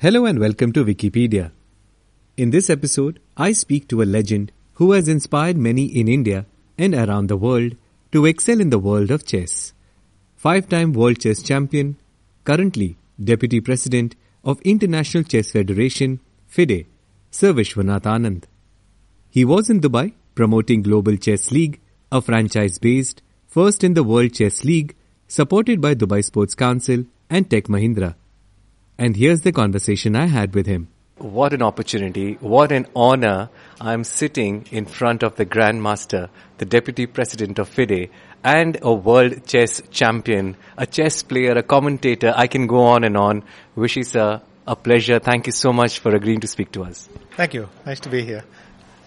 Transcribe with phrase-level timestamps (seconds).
[0.00, 1.50] Hello and welcome to Vickypedia.
[2.36, 6.46] In this episode, I speak to a legend who has inspired many in India
[6.78, 7.72] and around the world
[8.12, 9.72] to excel in the world of chess.
[10.36, 11.96] Five time World Chess Champion,
[12.44, 12.96] currently
[13.30, 14.14] Deputy President
[14.44, 16.86] of International Chess Federation, FIDE,
[17.32, 18.44] Sir Vishwanath Anand.
[19.28, 21.80] He was in Dubai promoting Global Chess League,
[22.12, 24.94] a franchise based, first in the World Chess League,
[25.26, 28.14] supported by Dubai Sports Council and Tech Mahindra.
[28.98, 30.88] And here's the conversation I had with him.
[31.18, 33.48] What an opportunity, what an honor.
[33.80, 36.28] I'm sitting in front of the Grandmaster,
[36.58, 38.10] the Deputy President of FIDE,
[38.42, 42.32] and a world chess champion, a chess player, a commentator.
[42.34, 43.44] I can go on and on.
[43.76, 45.20] Vishy sir, a pleasure.
[45.20, 47.08] Thank you so much for agreeing to speak to us.
[47.36, 47.68] Thank you.
[47.86, 48.44] Nice to be here.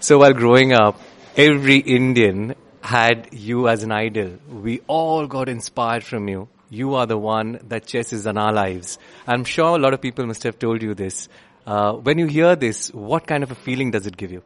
[0.00, 1.00] So while growing up,
[1.36, 4.38] every Indian had you as an idol.
[4.48, 6.48] We all got inspired from you.
[6.68, 8.98] You are the one that chess is in our lives.
[9.26, 11.28] I'm sure a lot of people must have told you this.
[11.66, 14.42] Uh, when you hear this, what kind of a feeling does it give you?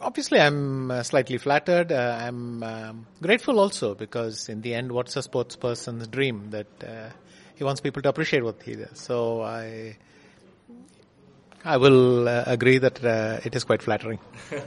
[0.00, 1.90] Obviously, I'm uh, slightly flattered.
[1.90, 6.50] Uh, I'm um, grateful also because, in the end, what's a sports person's dream?
[6.50, 7.10] That uh,
[7.56, 8.98] he wants people to appreciate what he does.
[8.98, 9.96] So I,
[11.64, 14.18] I will uh, agree that uh, it is quite flattering.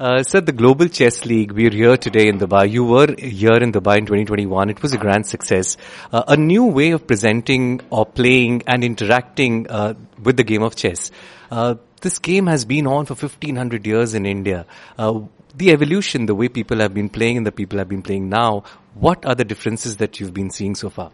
[0.00, 2.70] Uh, sir, the Global Chess League, we're here today in Dubai.
[2.70, 4.70] You were here in Dubai in 2021.
[4.70, 5.76] It was a grand success.
[6.12, 10.76] Uh, a new way of presenting or playing and interacting uh, with the game of
[10.76, 11.10] chess.
[11.50, 14.66] Uh, this game has been on for 1500 years in India.
[14.96, 15.22] Uh,
[15.56, 18.62] the evolution, the way people have been playing and the people have been playing now,
[18.94, 21.10] what are the differences that you've been seeing so far?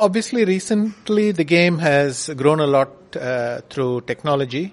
[0.00, 4.72] Obviously, recently the game has grown a lot uh, through technology.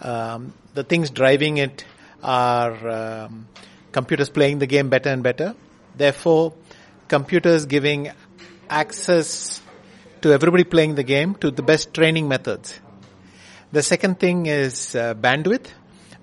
[0.00, 1.84] Um, the things driving it
[2.22, 3.48] are um,
[3.90, 5.56] computers playing the game better and better.
[5.96, 6.52] Therefore,
[7.08, 8.12] computers giving
[8.70, 9.60] access
[10.20, 12.78] to everybody playing the game to the best training methods.
[13.72, 15.66] The second thing is uh, bandwidth.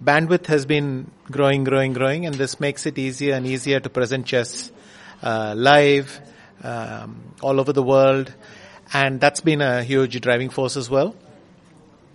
[0.02, 4.28] Bandwidth has been growing, growing, growing, and this makes it easier and easier to present
[4.28, 4.72] chess
[5.22, 6.22] uh, live
[6.64, 8.34] um, all over the world,
[8.94, 11.16] and that's been a huge driving force as well.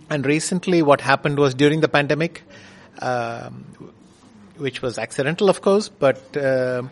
[0.09, 2.43] And recently, what happened was during the pandemic,
[2.99, 3.65] um,
[4.57, 6.83] which was accidental, of course, but uh,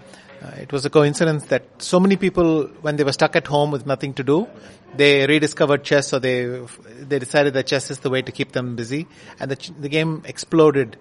[0.57, 3.85] it was a coincidence that so many people, when they were stuck at home with
[3.85, 4.47] nothing to do,
[4.95, 6.61] they rediscovered chess, or they
[6.99, 9.07] they decided that chess is the way to keep them busy,
[9.39, 10.97] and the, the game exploded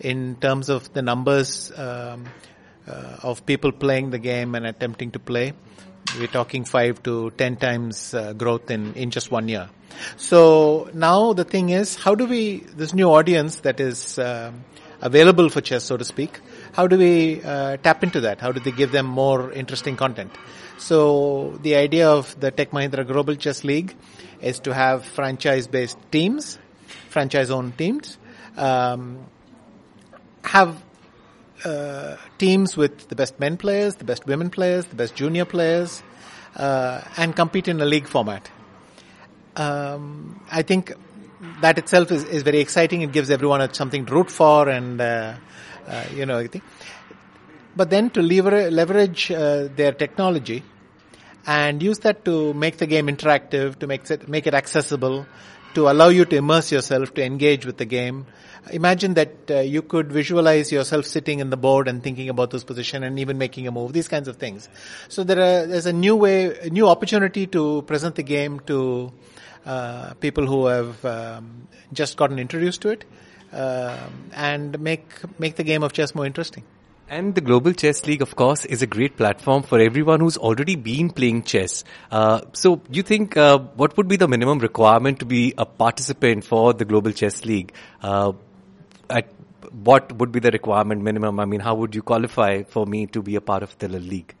[0.00, 2.24] in terms of the numbers um,
[2.88, 5.52] uh, of people playing the game and attempting to play.
[6.18, 9.68] We're talking five to ten times uh, growth in in just one year.
[10.16, 14.64] So now the thing is, how do we this new audience that is um,
[15.00, 16.40] available for chess, so to speak,
[16.72, 18.40] how do we uh, tap into that?
[18.40, 20.32] How do they give them more interesting content?
[20.78, 23.94] So the idea of the Tech Mahindra Global Chess League
[24.40, 26.58] is to have franchise-based teams,
[27.08, 28.18] franchise-owned teams,
[28.56, 29.26] um,
[30.42, 30.82] have
[31.64, 36.02] uh, teams with the best men players, the best women players, the best junior players,
[36.56, 38.50] uh, and compete in a league format.
[39.56, 40.92] Um, I think
[41.60, 43.02] that itself is, is very exciting.
[43.02, 45.34] It gives everyone something to root for, and uh,
[45.86, 46.46] uh, you know.
[47.74, 50.62] But then to lever- leverage uh, their technology
[51.46, 55.26] and use that to make the game interactive, to make it make it accessible,
[55.76, 58.26] to allow you to immerse yourself, to engage with the game.
[58.72, 62.64] Imagine that uh, you could visualize yourself sitting in the board and thinking about this
[62.64, 64.68] position and even making a move, these kinds of things.
[65.08, 69.12] So there are, there's a new way, a new opportunity to present the game to
[69.66, 73.04] uh, people who have um, just gotten introduced to it
[73.52, 75.06] um, and make
[75.38, 76.64] make the game of chess more interesting.
[77.08, 80.74] And the Global Chess League, of course, is a great platform for everyone who's already
[80.74, 81.84] been playing chess.
[82.10, 86.42] Uh, so, you think uh, what would be the minimum requirement to be a participant
[86.42, 87.72] for the Global Chess League?
[88.02, 88.32] Uh,
[89.08, 89.28] at
[89.70, 91.38] what would be the requirement minimum?
[91.38, 94.34] I mean, how would you qualify for me to be a part of the league?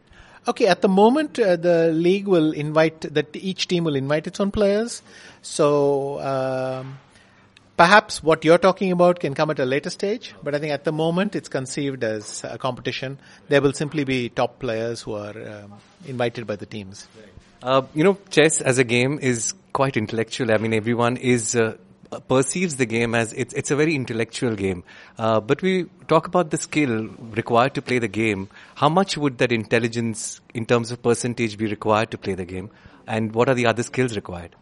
[0.48, 4.40] Okay, at the moment, uh, the league will invite that each team will invite its
[4.40, 5.02] own players.
[5.40, 6.98] So um,
[7.76, 10.34] perhaps what you're talking about can come at a later stage.
[10.42, 13.18] But I think at the moment, it's conceived as a competition.
[13.48, 15.74] There will simply be top players who are um,
[16.06, 17.06] invited by the teams.
[17.62, 20.52] Uh, you know, chess as a game is quite intellectual.
[20.52, 21.76] I mean, everyone is uh,
[22.28, 24.84] perceives the game as it's it's a very intellectual game.
[25.18, 28.48] Uh, but we talk about the skill required to play the game.
[28.74, 32.70] How much would that intelligence, in terms of percentage, be required to play the game?
[33.06, 34.54] And what are the other skills required?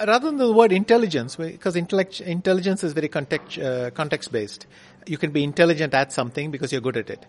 [0.00, 4.66] Rather than the word intelligence, because intelligence is very context, uh, context based.
[5.06, 7.24] You can be intelligent at something because you're good at it.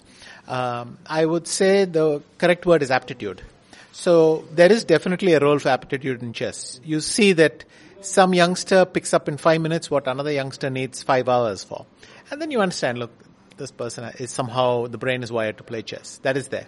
[0.47, 3.43] Um, I would say the correct word is aptitude.
[3.91, 6.81] So there is definitely a role for aptitude in chess.
[6.83, 7.65] You see that
[8.01, 11.85] some youngster picks up in five minutes what another youngster needs five hours for.
[12.31, 13.11] And then you understand, look,
[13.57, 16.19] this person is somehow, the brain is wired to play chess.
[16.23, 16.67] That is there.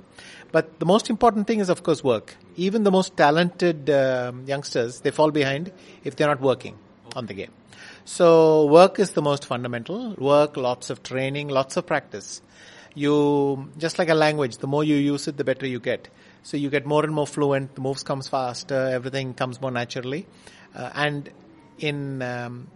[0.52, 2.36] But the most important thing is, of course, work.
[2.56, 5.72] Even the most talented um, youngsters, they fall behind
[6.04, 6.78] if they're not working
[7.16, 7.52] on the game.
[8.06, 10.16] So work is the most fundamental.
[10.16, 12.42] Work, lots of training, lots of practice.
[12.96, 16.08] You, just like a language, the more you use it, the better you get.
[16.44, 20.26] So you get more and more fluent, the moves comes faster, everything comes more naturally.
[20.74, 21.30] Uh, and
[21.80, 22.68] in um,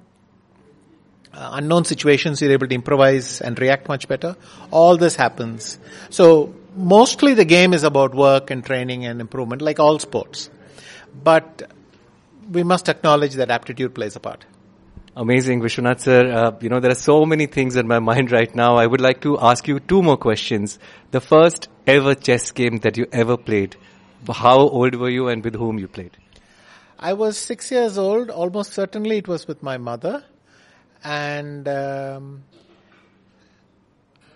[1.33, 4.35] uh, unknown situations, you're able to improvise and react much better.
[4.69, 5.79] All this happens.
[6.09, 10.49] So mostly the game is about work and training and improvement, like all sports.
[11.23, 11.71] But
[12.51, 14.45] we must acknowledge that aptitude plays a part.
[15.15, 16.31] Amazing, Vishwanath sir.
[16.31, 18.77] Uh, you know, there are so many things in my mind right now.
[18.77, 20.79] I would like to ask you two more questions.
[21.11, 23.75] The first ever chess game that you ever played.
[24.31, 26.15] How old were you and with whom you played?
[26.97, 28.29] I was six years old.
[28.29, 30.23] Almost certainly it was with my mother.
[31.03, 32.43] And um,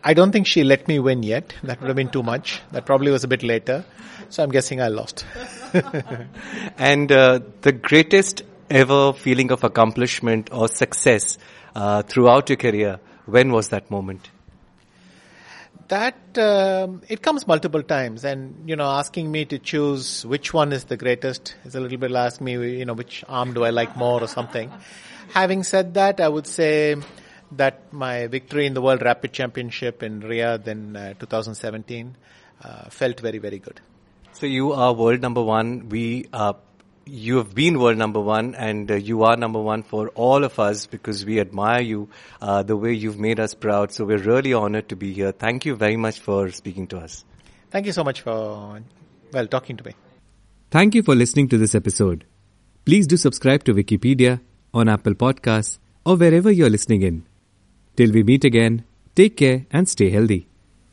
[0.04, 1.54] I don't think she let me win yet.
[1.64, 2.62] That would have been too much.
[2.72, 3.86] That probably was a bit later.
[4.30, 5.26] So I'm guessing I lost.
[6.78, 11.38] and uh, the greatest ever feeling of accomplishment or success
[11.76, 14.30] uh, throughout your career, when was that moment?
[15.88, 20.74] That um, it comes multiple times, and you know, asking me to choose which one
[20.74, 23.70] is the greatest is a little bit like me, you know, which arm do I
[23.70, 24.72] like more or something.
[25.34, 26.96] Having said that, I would say
[27.52, 32.16] that my victory in the World Rapid Championship in Riyadh in uh, 2017
[32.64, 33.80] uh, felt very, very good.
[34.34, 35.90] So you are world number one.
[35.90, 36.54] We uh,
[37.06, 40.60] you have been world number one and uh, you are number one for all of
[40.60, 42.10] us because we admire you,
[42.42, 43.92] uh, the way you've made us proud.
[43.92, 45.32] So we're really honored to be here.
[45.32, 47.24] Thank you very much for speaking to us.
[47.70, 48.82] Thank you so much for,
[49.32, 49.94] well, talking to me.
[50.72, 52.26] Thank you for listening to this episode.
[52.86, 54.42] Please do subscribe to Vickypedia
[54.74, 57.26] on Apple Podcasts or wherever you're listening in.
[57.96, 58.84] Till we meet again,
[59.16, 60.48] take care and stay healthy.